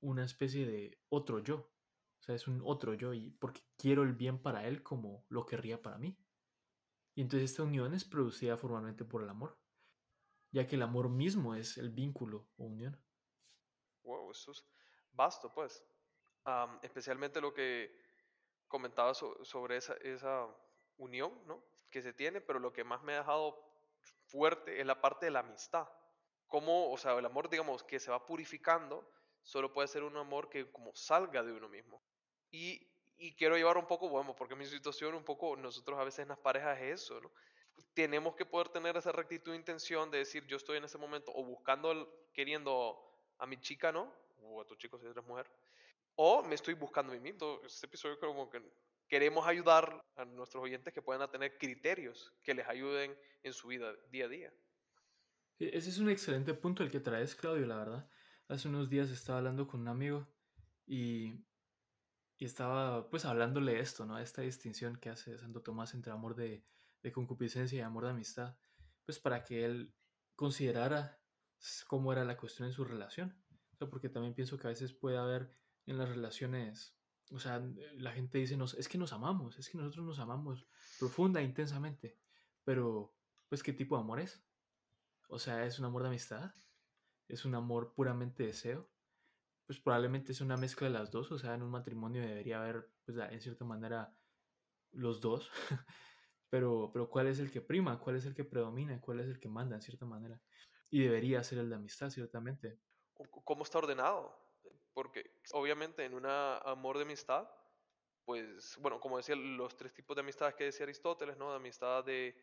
[0.00, 1.56] una especie de otro yo.
[2.18, 5.46] O sea, es un otro yo y porque quiero el bien para él como lo
[5.46, 6.18] querría para mí.
[7.14, 9.58] Y entonces esta unión es producida formalmente por el amor,
[10.52, 13.02] ya que el amor mismo es el vínculo o unión.
[14.02, 14.66] Wow, eso es
[15.12, 15.84] vasto, pues.
[16.82, 17.98] Especialmente lo que
[18.68, 20.46] comentaba so- sobre esa, esa
[20.96, 21.62] unión, ¿no?
[21.90, 23.58] Que se tiene, pero lo que más me ha dejado
[24.26, 25.88] fuerte es la parte de la amistad.
[26.46, 29.10] Cómo, o sea, el amor, digamos, que se va purificando,
[29.42, 32.02] solo puede ser un amor que como salga de uno mismo.
[32.50, 36.20] Y, y quiero llevar un poco, bueno, porque mi situación un poco, nosotros a veces
[36.20, 37.32] en las parejas es eso, ¿no?
[37.94, 41.32] Tenemos que poder tener esa rectitud de intención de decir, yo estoy en ese momento
[41.34, 42.98] o buscando, queriendo
[43.38, 44.12] a mi chica, ¿no?
[44.42, 45.50] O a tu chico si eres mujer.
[46.16, 47.60] O me estoy buscando a mí mismo.
[47.64, 48.62] Este episodio como que
[49.08, 53.92] queremos ayudar a nuestros oyentes que puedan tener criterios que les ayuden en su vida
[54.10, 54.52] día a día.
[55.58, 58.10] E- Ese es un excelente punto el que traes, Claudio, la verdad.
[58.48, 60.26] Hace unos días estaba hablando con un amigo
[60.86, 61.44] y,
[62.38, 64.18] y estaba pues hablándole esto, ¿no?
[64.18, 66.64] Esta distinción que hace Santo Tomás entre amor de,
[67.02, 68.56] de concupiscencia y amor de amistad,
[69.04, 69.94] pues para que él
[70.34, 71.20] considerara
[71.86, 73.42] cómo era la cuestión en su relación.
[73.72, 75.50] O sea, porque también pienso que a veces puede haber
[75.86, 76.96] en las relaciones,
[77.30, 80.66] o sea, la gente dice, nos, es que nos amamos, es que nosotros nos amamos
[80.98, 82.18] profunda intensamente,
[82.64, 83.14] pero
[83.48, 84.44] pues ¿qué tipo de amor es?
[85.28, 86.52] O sea, ¿es un amor de amistad?
[87.28, 88.88] ¿Es un amor puramente deseo?
[89.66, 92.92] Pues probablemente es una mezcla de las dos, o sea, en un matrimonio debería haber,
[93.04, 94.16] pues en cierta manera,
[94.92, 95.50] los dos,
[96.50, 97.98] pero, pero ¿cuál es el que prima?
[97.98, 99.00] ¿Cuál es el que predomina?
[99.00, 100.40] ¿Cuál es el que manda, en cierta manera?
[100.90, 102.78] Y debería ser el de amistad, ciertamente.
[103.44, 104.45] ¿Cómo está ordenado?
[104.96, 107.46] Porque obviamente en un amor de amistad,
[108.24, 111.50] pues, bueno, como decía, los tres tipos de amistades que decía Aristóteles, ¿no?
[111.50, 112.34] De amistad de,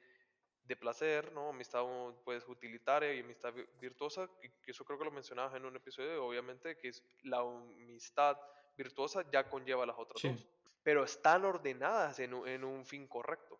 [0.63, 1.49] de placer, ¿no?
[1.49, 1.83] Amistad
[2.23, 6.23] pues utilitaria y amistad vi- virtuosa, que eso creo que lo mencionabas en un episodio,
[6.23, 8.37] obviamente que es la amistad
[8.77, 10.27] virtuosa ya conlleva las otras Sí.
[10.27, 10.47] dos,
[10.83, 13.59] pero están ordenadas en un, en un fin correcto.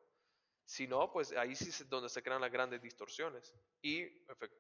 [0.66, 4.04] Si no, pues ahí sí es donde se crean las grandes distorsiones y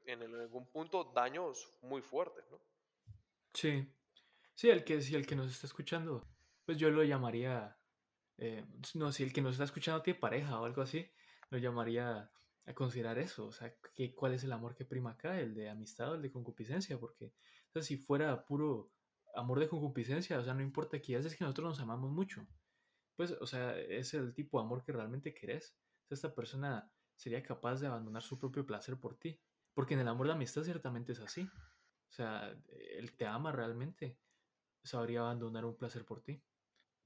[0.08, 2.60] en algún punto daños muy fuertes, ¿no?
[3.54, 3.88] Sí.
[4.56, 6.28] Sí, el que, si el que nos está escuchando,
[6.66, 7.78] pues yo lo llamaría,
[8.38, 11.10] eh, no, si el que nos está escuchando tiene pareja o algo así,
[11.50, 12.32] lo llamaría
[12.66, 15.70] a considerar eso, o sea, que, cuál es el amor que prima acá, el de
[15.70, 17.34] amistad o el de concupiscencia, porque
[17.82, 18.92] si fuera puro
[19.36, 22.48] amor de concupiscencia, o sea, no importa que es que nosotros nos amamos mucho,
[23.16, 25.76] pues, o sea, es el tipo de amor que realmente querés.
[26.04, 29.40] O sea, esta persona sería capaz de abandonar su propio placer por ti,
[29.74, 31.44] porque en el amor de amistad ciertamente es así.
[31.44, 34.18] O sea, él te ama realmente,
[34.84, 36.42] sabría abandonar un placer por ti.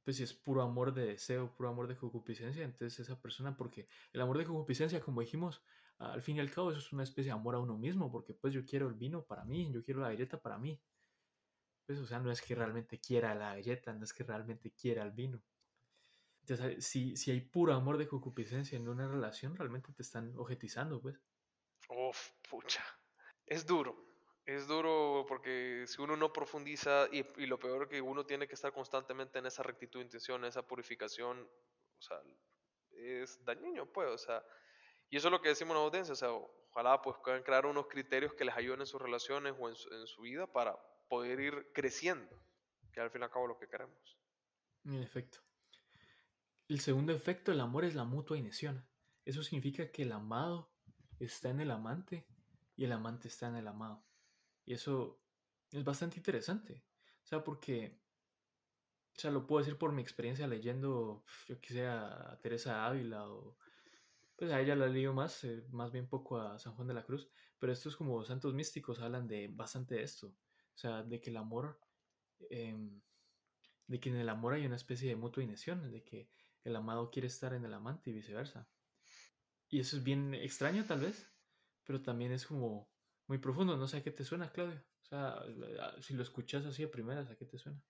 [0.03, 3.89] Pues si es puro amor de deseo, puro amor de concupiscencia, entonces esa persona, porque
[4.13, 5.61] el amor de concupiscencia, como dijimos,
[5.97, 8.33] al fin y al cabo eso es una especie de amor a uno mismo, porque
[8.33, 10.81] pues yo quiero el vino para mí, yo quiero la galleta para mí.
[11.85, 15.03] Pues o sea, no es que realmente quiera la galleta, no es que realmente quiera
[15.03, 15.41] el vino.
[16.41, 21.01] Entonces, si, si hay puro amor de concupiscencia en una relación, realmente te están objetizando,
[21.01, 21.19] pues.
[21.89, 22.83] Uf, pucha.
[23.45, 24.06] Es duro.
[24.47, 28.71] Es duro porque si uno no profundiza y, lo peor que uno tiene que estar
[28.71, 32.17] constantemente en esa rectitud de intención, en esa purificación, o sea,
[32.91, 34.41] es dañino, pues, o sea,
[35.10, 37.65] y eso es lo que decimos en la audiencia, o sea, ojalá pues puedan crear
[37.65, 40.79] unos criterios que les ayuden en sus relaciones o en su, en su vida para
[41.10, 42.41] poder ir creciendo,
[42.93, 44.17] que al fin y al cabo es lo que queremos.
[44.86, 45.39] En efecto.
[46.69, 48.88] El segundo efecto del amor es la mutua ineción.
[49.25, 50.71] Eso significa que el amado
[51.19, 52.25] está en el amante
[52.77, 54.06] y el amante está en el amado.
[54.67, 55.23] Y eso
[55.71, 56.84] es bastante interesante.
[57.23, 58.01] O sea, porque,
[59.15, 63.58] o sea, lo puedo decir por mi experiencia leyendo, yo quise a Teresa Ávila o,
[64.36, 67.06] pues a ella la leído más, eh, más bien poco a San Juan de la
[67.06, 70.27] Cruz, pero estos como santos místicos hablan de bastante de esto.
[70.27, 71.80] O sea, de que el amor,
[72.49, 73.01] em,
[73.88, 76.30] de que en el amor hay una especie de mutua ineción, de que
[76.65, 78.69] el amado quiere estar en el amante y viceversa.
[79.69, 81.32] Y eso es bien extraño tal vez,
[81.86, 82.91] pero también es como
[83.27, 83.77] muy profundo.
[83.77, 84.81] No sé a qué te suena, Claudio.
[85.01, 85.41] O sea,
[86.01, 87.81] si lo escuchas así de primeras, ¿a qué te suena?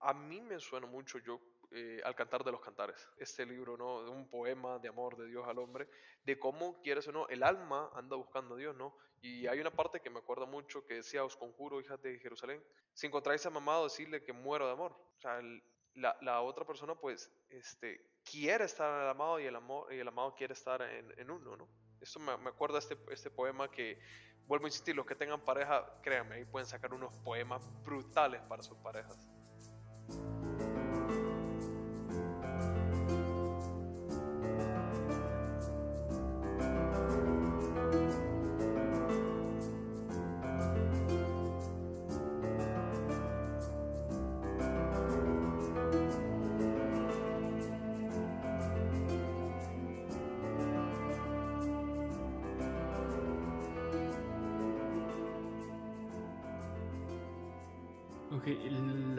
[0.00, 1.40] A mí me suena mucho yo
[1.70, 4.04] eh, al cantar de los cantares, este libro, ¿no?
[4.04, 5.88] De un poema de amor de Dios al hombre,
[6.24, 8.96] de cómo, quieres o no, el alma anda buscando a Dios, ¿no?
[9.20, 12.62] Y hay una parte que me acuerdo mucho que decía, os conjuro, hijas de Jerusalén,
[12.94, 14.92] si encontráis a mamado, decirle que muero de amor.
[14.92, 15.62] O sea, el-
[15.94, 19.98] la, la, otra persona pues este, quiere estar en el amado y el, amor, y
[19.98, 21.68] el amado quiere estar en, en uno, ¿no?
[22.00, 24.00] Esto me, me acuerda este, este poema que,
[24.48, 28.62] vuelvo a insistir, los que tengan pareja, créanme, ahí pueden sacar unos poemas brutales para
[28.62, 29.28] sus parejas.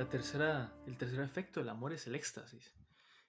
[0.10, 2.74] Tercera, el tercer efecto del amor es el éxtasis.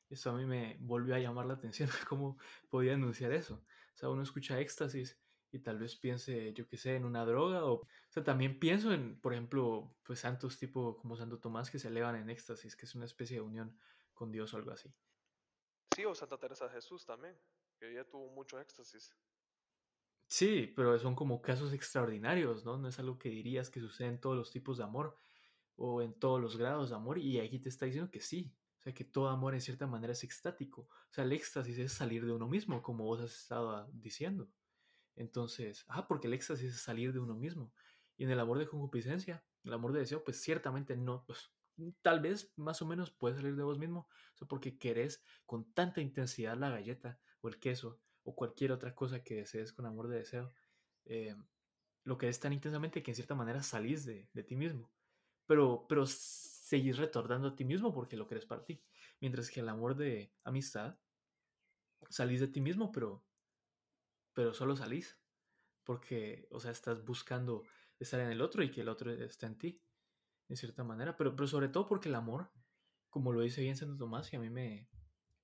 [0.08, 2.36] Eso a mí me volvió a llamar la atención, cómo
[2.68, 3.54] podía anunciar eso.
[3.94, 5.20] O sea, uno escucha éxtasis
[5.52, 7.64] y tal vez piense, yo qué sé, en una droga.
[7.64, 11.78] O, o sea, también pienso en, por ejemplo, pues santos tipo como Santo Tomás que
[11.78, 13.78] se elevan en éxtasis, que es una especie de unión
[14.14, 14.92] con Dios o algo así.
[15.94, 17.36] Sí, o Santa Teresa de Jesús también,
[17.78, 19.14] que ella tuvo mucho éxtasis.
[20.26, 22.78] Sí, pero son como casos extraordinarios, ¿no?
[22.78, 25.18] No es algo que dirías que sucede en todos los tipos de amor
[25.82, 28.82] o en todos los grados de amor y aquí te está diciendo que sí, o
[28.82, 32.26] sea que todo amor en cierta manera es extático, o sea el éxtasis es salir
[32.26, 34.50] de uno mismo, como vos has estado diciendo.
[35.16, 37.72] Entonces, ah, porque el éxtasis es salir de uno mismo.
[38.18, 41.50] Y en el amor de concupiscencia, el amor de deseo, pues ciertamente no, pues
[42.02, 44.00] tal vez más o menos puedes salir de vos mismo,
[44.34, 48.94] o sea, porque querés con tanta intensidad la galleta o el queso o cualquier otra
[48.94, 50.52] cosa que desees con amor de deseo,
[51.06, 51.34] eh,
[52.04, 54.90] lo que es tan intensamente que en cierta manera salís de, de ti mismo
[55.50, 58.80] pero, pero seguís retornando a ti mismo porque lo crees para ti.
[59.20, 60.96] Mientras que el amor de amistad,
[62.08, 63.24] salís de ti mismo, pero,
[64.32, 65.18] pero solo salís.
[65.82, 67.64] Porque, o sea, estás buscando
[67.98, 69.82] estar en el otro y que el otro esté en ti,
[70.46, 71.16] de cierta manera.
[71.16, 72.52] Pero, pero sobre todo porque el amor,
[73.08, 74.88] como lo dice bien Santo Tomás, y a mí me,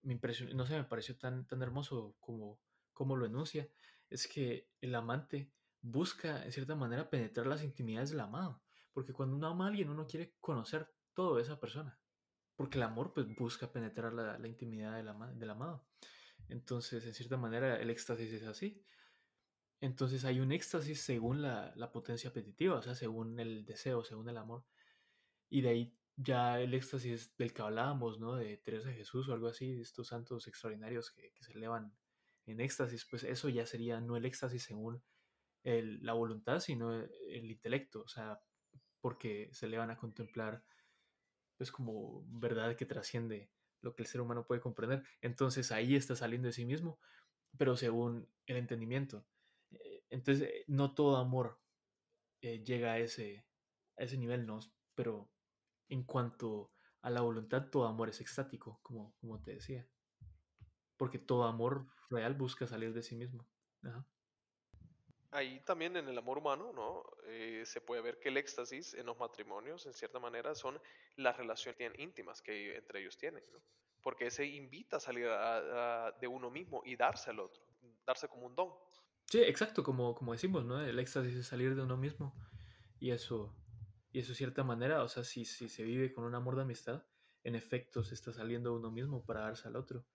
[0.03, 2.61] me impresionó, no sé, me pareció tan, tan hermoso como,
[2.93, 3.69] como lo enuncia,
[4.09, 5.51] es que el amante
[5.83, 8.63] busca, en cierta manera, penetrar las intimidades del amado.
[8.97, 12.01] Porque cuando uno ama a alguien, uno quiere conocer todo de esa persona.
[12.55, 15.87] Porque el amor pues, busca penetrar la, la intimidad del, ama, del amado.
[16.49, 18.83] Entonces, en cierta manera, el éxtasis es así.
[19.83, 24.31] Entonces hay un éxtasis según la, la, potencia apetitiva, o sea, según el deseo, según
[24.31, 24.65] el amor.
[25.51, 28.37] Y de ahí ya el éxtasis del que hablábamos, ¿no?
[28.37, 31.95] De Teresa Jesús o algo así, estos santos extraordinarios que, que se elevan
[32.47, 35.03] en éxtasis, pues eso ya sería no el éxtasis según
[35.65, 38.41] el, la voluntad, sino el, el intelecto, o sea,
[39.07, 40.65] porque se le van a contemplar
[41.57, 45.05] pues como verdad que trasciende lo que el ser humano puede comprender.
[45.21, 46.99] Entonces ahí está saliendo de sí mismo,
[47.57, 49.25] pero según el entendimiento.
[49.71, 51.61] Eh, entonces eh, no todo amor
[52.41, 53.47] eh, llega a ese,
[53.97, 54.59] a ese nivel, ¿no?
[54.97, 55.31] Pero
[55.89, 59.89] en cuanto a la voluntad, todo amor es extático, como, como te decía.
[60.97, 63.47] Porque todo amor real busca salir de sí mismo.
[63.85, 64.05] Ajá
[65.31, 67.05] ahí también en el amor humano, ¿no?
[67.27, 70.81] Eh, se puede ver que el éxtasis en los matrimonios, en cierta manera, son
[71.17, 73.63] las relaciones íntimas que entre ellos tienen, ¿no?
[74.03, 75.29] Porque se invita a salir
[76.21, 77.63] de uno mismo y darse al otro,
[78.07, 78.73] darse como un don.
[79.27, 80.81] Sí, exacto, como, como decimos, ¿no?
[80.81, 82.35] El éxtasis es salir de uno mismo.
[83.01, 83.57] Y eso,
[84.13, 86.63] y eso, de cierta manera, o sea, si, si se vive con un amor de
[86.63, 87.05] amistad,
[87.43, 90.07] en efecto se está saliendo de uno mismo para darse al otro.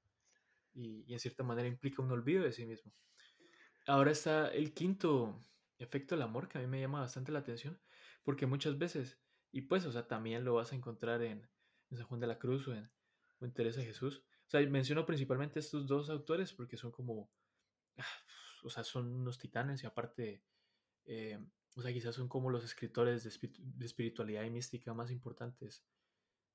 [0.74, 2.94] Y en cierta manera implica un olvido de sí mismo.
[3.88, 5.42] Ahora está el quinto
[5.80, 7.80] efecto del amor que a mí me llama bastante la atención,
[8.24, 9.20] porque muchas veces,
[9.52, 11.50] y pues, o sea, también lo vas a encontrar en,
[11.92, 12.90] San Juan de la Cruz o en,
[13.40, 14.24] o en Teresa Jesús.
[14.48, 17.30] O sea, menciono principalmente estos dos autores porque son como,
[17.98, 18.06] ah,
[18.64, 20.44] o sea, son unos titanes y aparte,
[21.06, 21.40] eh,
[21.76, 25.84] o sea, quizás son como los escritores de, de espiritualidad y mística más importantes,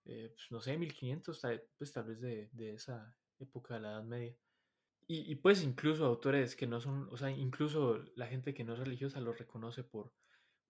[0.04, 1.42] eh, pues, no sé, 1500,
[1.76, 4.38] pues tal vez de, de esa época de la Edad Media.
[5.09, 8.81] Y, pues incluso autores que no son, o sea, incluso la gente que no es
[8.81, 10.12] religiosa los reconoce por,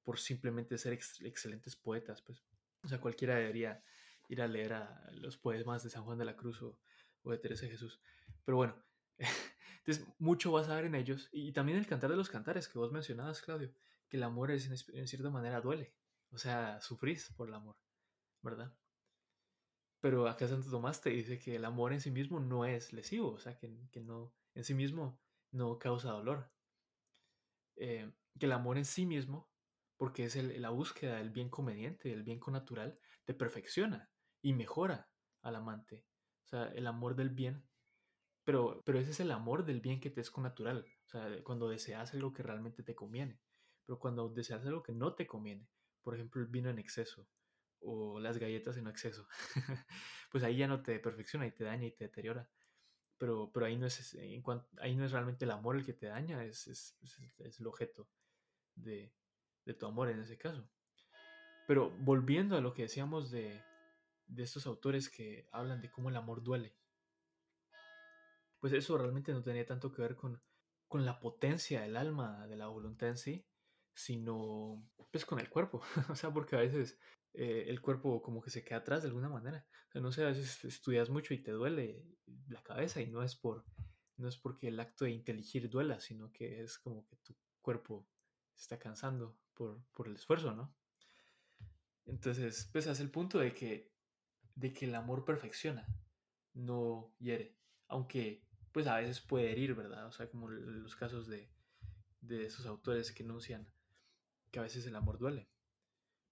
[0.02, 2.44] por simplemente ser ex, excelentes poetas, pues.
[2.82, 3.82] O sea, cualquiera debería
[4.28, 6.78] ir a leer a los poemas de San Juan de la Cruz o,
[7.22, 7.98] o de Teresa Jesús.
[8.44, 8.76] Pero bueno,
[9.78, 11.30] entonces mucho vas a ver en ellos.
[11.32, 13.72] Y, también el cantar de los cantares que vos mencionabas, Claudio,
[14.06, 15.94] que el amor es, en, en cierta manera duele.
[16.30, 17.76] O sea, sufrís por el amor,
[18.42, 18.76] ¿verdad?
[20.06, 23.32] Pero acá Santo Tomás te dice que el amor en sí mismo no es lesivo,
[23.32, 26.48] o sea, que, que no, en sí mismo no causa dolor.
[27.74, 29.50] Eh, que el amor en sí mismo,
[29.96, 34.08] porque es la búsqueda del bien conveniente, del bien natural, te perfecciona
[34.42, 35.10] y mejora
[35.42, 36.06] al amante.
[36.44, 37.64] O sea, el amor del bien.
[38.44, 40.86] Pero, pero ese es el amor del bien que te es con natural.
[41.06, 43.40] O sea, cuando deseas algo que realmente te conviene.
[43.84, 45.68] Pero cuando deseas algo que no te conviene,
[46.04, 47.26] por ejemplo, el vino en exceso,
[47.80, 49.26] o las galletas en exceso.
[50.30, 52.48] pues ahí ya no te perfecciona y te daña y te deteriora.
[53.18, 54.42] Pero, pero ahí, no es, en
[54.80, 56.98] ahí no es realmente el amor el que te daña, es, es,
[57.38, 58.10] es el objeto
[58.74, 59.10] de,
[59.64, 60.68] de, tu amor en ese caso.
[61.66, 63.62] Pero volviendo a lo que decíamos de,
[64.26, 66.76] de estos autores que hablan de cómo el amor duele,
[68.60, 70.42] pues eso realmente no tenía tanto que ver con,
[70.88, 73.46] con la potencia del alma, de la voluntad en sí,
[73.94, 75.82] sino pues con el cuerpo.
[76.10, 76.98] o sea, porque a veces
[77.36, 79.66] eh, el cuerpo como que se queda atrás de alguna manera.
[79.88, 82.04] O sea, no sé, a veces estudias mucho y te duele
[82.48, 83.64] la cabeza y no es por
[84.16, 88.08] no es porque el acto de inteligir duela, sino que es como que tu cuerpo
[88.54, 90.74] se está cansando por, por el esfuerzo, ¿no?
[92.06, 93.92] Entonces, pues hace el punto de que,
[94.54, 95.86] de que el amor perfecciona,
[96.54, 97.58] no hiere.
[97.88, 100.06] Aunque, pues a veces puede herir, ¿verdad?
[100.06, 101.50] O sea, como los casos de,
[102.20, 103.68] de esos autores que enuncian
[104.50, 105.50] que a veces el amor duele.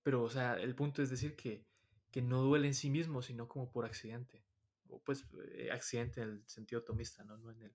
[0.04, 1.66] Pero, o sea, el punto es decir que,
[2.12, 4.44] que no duele en sí mismo, sino como por accidente.
[4.90, 7.38] O pues eh, accidente en el sentido tomista, ¿no?
[7.38, 7.74] No en el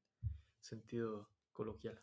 [0.62, 2.02] sentido coloquial.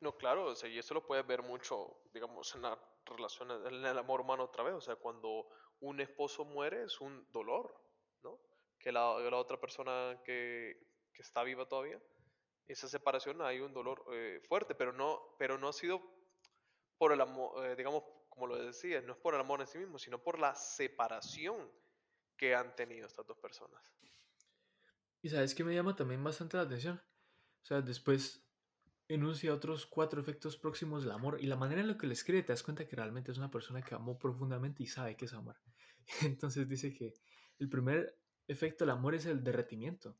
[0.00, 3.84] No, claro, o sea, y eso lo puedes ver mucho, digamos, en la relación, en
[3.84, 4.74] el amor humano otra vez.
[4.74, 5.48] O sea, cuando
[5.80, 7.74] un esposo muere es un dolor,
[8.22, 8.38] ¿no?
[8.78, 10.78] Que la, la otra persona que,
[11.12, 12.00] que, está viva todavía,
[12.68, 16.00] esa separación hay un dolor eh, fuerte, pero no, pero no ha sido
[16.98, 18.04] por el amor, eh, digamos,
[18.36, 21.56] como lo decía, no es por el amor en sí mismo, sino por la separación
[22.36, 23.80] que han tenido estas dos personas.
[25.22, 26.96] Y sabes que me llama también bastante la atención.
[27.62, 28.46] O sea, después
[29.08, 32.42] enuncia otros cuatro efectos próximos del amor y la manera en la que le escribe
[32.42, 35.32] te das cuenta que realmente es una persona que amó profundamente y sabe qué es
[35.32, 35.56] amor.
[36.22, 37.14] Entonces dice que
[37.58, 40.18] el primer efecto del amor es el derretimiento.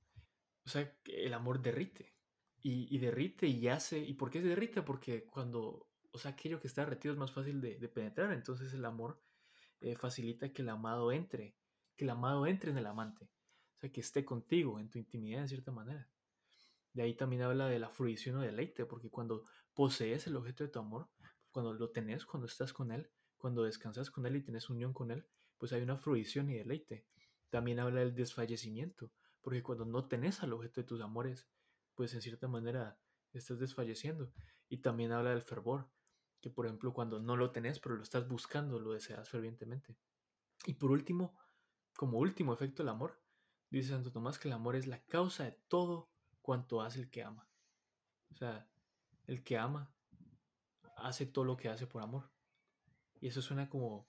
[0.65, 2.15] O sea, que el amor derrite.
[2.63, 3.99] Y, derrite y hace.
[3.99, 4.81] ¿Y por qué se derrite?
[4.81, 8.33] Porque cuando, o sea, aquello que está derretido es más fácil de, penetrar.
[8.33, 9.21] Entonces el amor
[9.81, 11.55] eh, facilita que el amado entre,
[11.95, 13.27] que el amado entre en el amante.
[13.77, 16.09] O sea, que esté contigo en tu intimidad de cierta manera.
[16.95, 20.71] De ahí también habla de la fruición o deleite, porque cuando posees el objeto de
[20.71, 21.11] tu amor,
[21.51, 25.11] cuando lo tenés, cuando estás con él, cuando descansas con él y tienes unión con
[25.11, 25.27] él,
[25.59, 27.07] pues hay una fruición y deleite.
[27.51, 31.47] También habla del desfallecimiento, porque cuando no tenés al objeto de tus amores,
[31.95, 32.99] pues en cierta manera
[33.35, 34.33] estás desfalleciendo.
[34.71, 35.91] Y también habla del fervor,
[36.41, 39.97] que por ejemplo cuando no lo tenés, pero lo estás buscando, lo deseas fervientemente.
[40.67, 41.39] Y por último,
[41.97, 43.21] como último efecto del amor,
[43.71, 47.23] dice Santo Tomás que el amor es la causa de todo cuanto hace el que
[47.23, 47.49] ama.
[48.33, 48.69] O sea,
[49.27, 49.93] el que ama
[50.97, 52.31] hace todo lo que hace por amor.
[53.21, 54.09] Y eso suena como...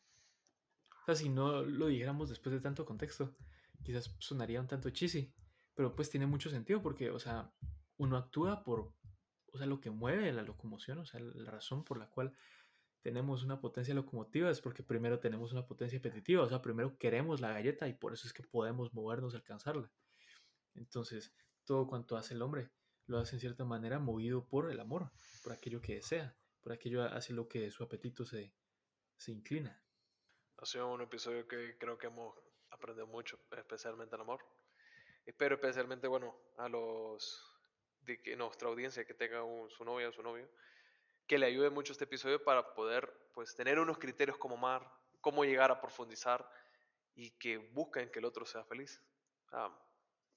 [1.02, 3.36] O sea, si no lo dijéramos después de tanto contexto,
[3.84, 5.34] quizás sonaría un tanto cheesy.
[5.74, 7.54] Pero pues tiene mucho sentido porque, o sea,
[7.98, 8.94] uno actúa por,
[9.58, 12.32] o sea, lo que mueve la locomoción, o sea, la razón por la cual
[13.02, 17.42] tenemos una potencia locomotiva es porque primero tenemos una potencia apetitiva, o sea, primero queremos
[17.42, 19.92] la galleta y por eso es que podemos movernos alcanzarla.
[20.76, 21.34] Entonces,
[21.66, 22.70] todo cuanto hace el hombre
[23.08, 25.10] lo hace en cierta manera movido por el amor,
[25.44, 28.54] por aquello que desea, por aquello hace lo que su apetito se,
[29.16, 29.82] se inclina.
[30.58, 32.36] Ha sido un episodio que creo que hemos
[32.70, 34.46] aprendido mucho, especialmente el amor.
[35.26, 37.57] Espero especialmente, bueno, a los
[38.22, 40.50] que nuestra audiencia que tenga su novia o su novio,
[41.28, 44.90] que le ayude mucho este episodio para poder pues tener unos criterios como amar,
[45.22, 46.50] cómo llegar a profundizar
[47.16, 49.04] y que busquen que el otro sea feliz.
[49.52, 49.78] Ah,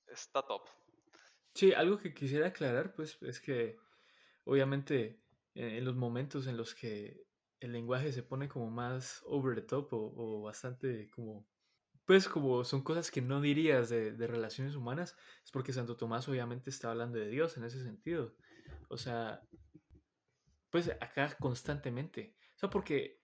[0.09, 0.69] está top.
[1.55, 3.79] Sí, algo que quisiera aclarar, pues, es que
[4.45, 5.21] obviamente
[5.55, 7.27] en, los momentos en los que
[7.61, 11.47] el lenguaje se pone como más over the top o, bastante como,
[12.05, 16.29] pues como son cosas que no dirías de, de, relaciones humanas, es porque Santo Tomás
[16.29, 18.35] obviamente está hablando de Dios en ese sentido.
[18.89, 19.43] O sea,
[20.71, 22.37] pues acá constantemente.
[22.57, 23.21] O sea, porque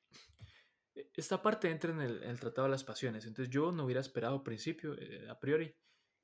[1.14, 3.26] esta parte entra en el, Tratado de las Pasiones.
[3.26, 5.74] Entonces yo no hubiera esperado al principio, eh, a priori,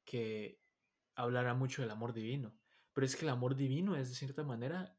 [0.04, 0.60] que
[1.14, 2.56] hablará mucho del amor divino.
[2.92, 4.96] Pero es que el amor divino es de cierta manera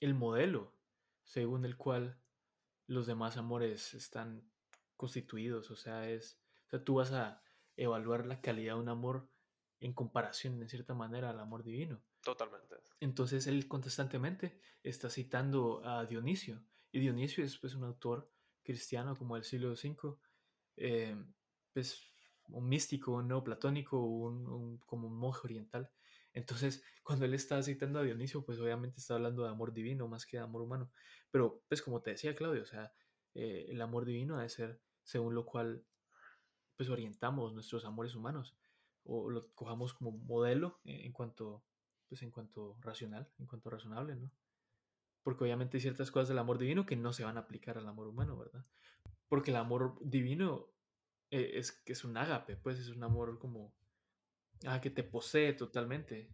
[0.00, 0.76] el modelo
[1.24, 2.20] según el cual
[2.86, 4.50] los demás amores están
[4.96, 5.70] constituidos.
[5.70, 7.42] O sea, es, o sea, tú vas a
[7.76, 9.30] evaluar la calidad de un amor
[9.80, 12.02] en comparación, en cierta manera, al amor divino.
[12.22, 12.76] Totalmente.
[13.00, 16.62] Entonces él constantemente está citando a Dionisio.
[16.92, 18.30] Y Dionisio es pues un autor
[18.62, 20.18] cristiano como del siglo V,
[20.76, 21.16] eh,
[21.72, 22.02] pues
[22.48, 25.90] un místico, un neoplatónico, un, un, como un monje oriental.
[26.34, 30.26] Entonces, cuando él está citando a Dionisio, pues obviamente está hablando de amor divino más
[30.26, 30.90] que de amor humano.
[31.30, 32.92] Pero, pues como te decía Claudio, o sea,
[33.34, 35.86] eh, el amor divino debe ser según lo cual,
[36.78, 38.56] pues orientamos nuestros amores humanos
[39.02, 41.64] o lo cojamos como modelo en cuanto,
[42.08, 44.30] pues en cuanto racional, en cuanto razonable, ¿no?
[45.24, 47.88] Porque obviamente hay ciertas cosas del amor divino que no se van a aplicar al
[47.88, 48.64] amor humano, ¿verdad?
[49.28, 50.68] Porque el amor divino
[51.32, 53.74] eh, es que es un ágape, pues es un amor como
[54.66, 56.30] ah, que te posee totalmente.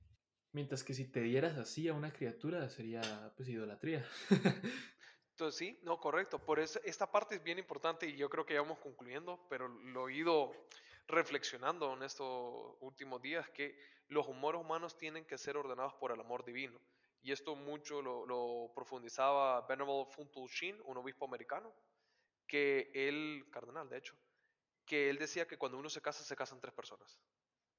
[0.52, 4.06] Mientras que si te dieras así a una criatura sería pues idolatría.
[5.34, 6.38] Entonces sí, no, correcto.
[6.38, 9.66] Por eso esta parte es bien importante y yo creo que ya vamos concluyendo, pero
[9.66, 10.52] lo he ido
[11.08, 13.76] reflexionando en estos últimos días que
[14.06, 16.78] los humores humanos tienen que ser ordenados por el amor divino.
[17.20, 21.74] Y esto mucho lo, profundizaba Venerable Funtul Shin, un obispo americano,
[22.46, 24.14] que él, cardenal de hecho,
[24.86, 27.18] que él decía que cuando uno se casa, se casan tres personas.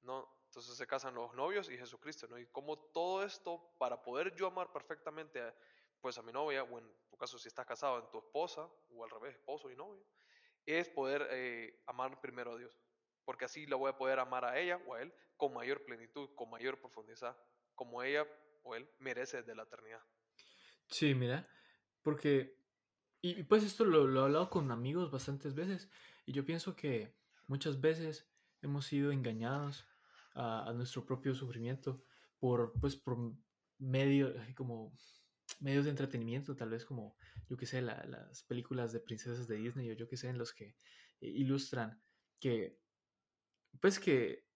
[0.02, 0.28] ¿no?
[0.44, 2.38] Entonces se casan los novios y Jesucristo, ¿no?
[2.38, 5.54] Y como todo esto, para poder yo amar perfectamente a,
[6.00, 6.80] pues a mi novia, o
[7.16, 10.04] tu caso si estás casado, en tu esposa, o al revés, esposo y novio,
[10.66, 12.78] es poder eh, amar primero a Dios.
[13.24, 16.28] Porque así la voy a poder amar a ella o a él con mayor plenitud,
[16.34, 17.36] con mayor profundidad,
[17.74, 18.26] como ella
[18.62, 20.02] o él merece de la eternidad.
[20.88, 21.48] Sí, mira,
[22.02, 22.58] porque,
[23.22, 25.90] y pues esto lo, lo he hablado con amigos bastantes veces,
[26.26, 29.86] y yo pienso que muchas veces hemos sido engañados
[30.34, 32.02] a, nuestro propio sufrimiento
[32.38, 33.16] por, pues, por
[33.78, 34.92] medio, como
[35.60, 37.16] medios de entretenimiento, tal vez como,
[37.48, 40.52] yo que sé, las películas de princesas de Disney o yo que sé, en los
[40.52, 40.76] que
[41.20, 42.00] eh, ilustran
[42.40, 42.78] que,
[43.80, 44.46] pues que,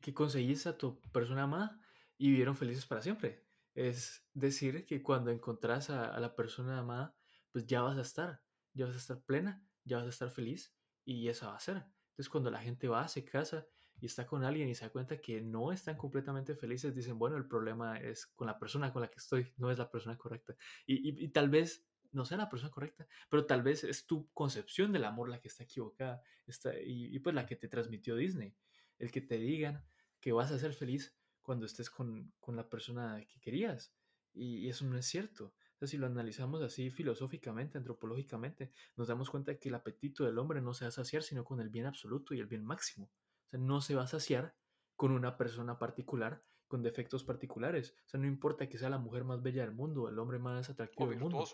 [0.00, 1.80] que conseguís a tu persona amada
[2.16, 3.46] y vivieron felices para siempre.
[3.74, 7.16] Es decir, que cuando encontrás a, la persona amada,
[7.52, 8.42] pues ya vas a estar,
[8.74, 10.74] ya vas a estar plena, ya vas a estar feliz
[11.04, 11.76] y esa va a ser.
[12.10, 13.66] Entonces cuando la gente va, se casa
[14.00, 17.36] y está con alguien y se da cuenta que no están completamente felices, dicen, bueno,
[17.36, 20.54] el problema es con la persona con la que estoy, no es la persona correcta.
[20.86, 25.04] Y, tal vez no sea la persona correcta, pero tal vez es tu concepción del
[25.04, 28.54] amor la que está equivocada está, y, pues la que te transmitió Disney.
[28.98, 29.84] El que te digan
[30.20, 33.92] que vas a ser feliz cuando estés con, con la persona que querías.
[34.32, 35.54] Y, eso no es cierto.
[35.82, 40.72] si lo analizamos así filosóficamente, antropológicamente, nos damos cuenta que el apetito del hombre no
[40.74, 43.10] se va a saciar sino con el bien absoluto y el bien máximo.
[43.48, 44.54] O sea, no se va a saciar
[44.94, 47.96] con una persona particular con defectos particulares.
[48.04, 50.68] O sea, no importa que sea la mujer más bella del mundo, el hombre más
[50.68, 51.44] atractivo del mundo,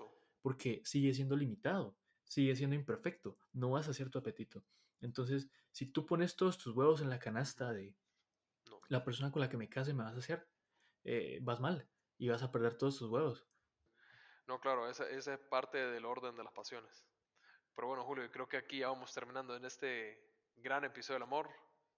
[0.43, 4.65] porque sigue siendo limitado, sigue siendo imperfecto, no vas a hacer tu apetito.
[5.01, 7.95] Entonces, si tú pones todos tus huevos en la canasta de
[8.89, 10.49] la persona con la que me case me vas a hacer,
[11.05, 11.89] eh, vas mal
[12.19, 13.47] y vas a perder todos tus huevos.
[14.47, 17.07] No, claro, esa, esa es parte del orden de las pasiones.
[17.75, 20.21] Pero bueno, Julio, creo que aquí ya vamos terminando en este
[20.57, 21.51] gran episodio del amor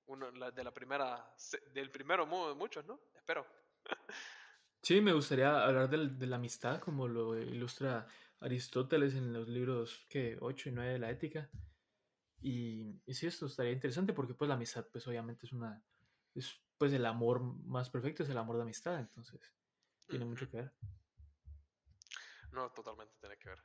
[0.06, 1.34] uno de la primera,
[1.72, 3.00] del primero de muchos, ¿no?
[3.14, 3.46] Espero.
[4.82, 8.06] Sí, me gustaría hablar de la amistad, como lo ilustra
[8.40, 11.50] Aristóteles en los libros que 8 y 9 de la ética.
[12.40, 15.82] Y, y sí, esto estaría interesante porque pues la amistad, pues obviamente es una,
[16.34, 19.40] es pues el amor más perfecto, es el amor de amistad, entonces
[20.06, 20.72] tiene mucho que ver.
[22.52, 23.58] No, totalmente tiene que ver.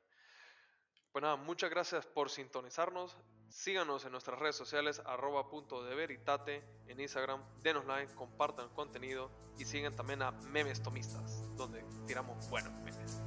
[1.11, 3.17] Pues nada, muchas gracias por sintonizarnos.
[3.51, 7.41] Síganos en nuestras redes sociales, arroba punto de veritate en Instagram.
[7.61, 13.21] Denos like, compartan el contenido y sigan también a Memes Tomistas, donde tiramos buenos memes.